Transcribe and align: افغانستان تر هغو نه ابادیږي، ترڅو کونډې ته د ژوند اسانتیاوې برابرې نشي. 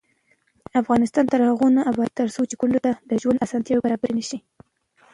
افغانستان 0.81 1.25
تر 1.31 1.39
هغو 1.49 1.67
نه 1.75 1.81
ابادیږي، 1.91 2.17
ترڅو 2.19 2.41
کونډې 2.59 2.79
ته 2.85 2.91
د 3.09 3.11
ژوند 3.21 3.43
اسانتیاوې 3.45 3.83
برابرې 3.85 4.13
نشي. 4.19 4.39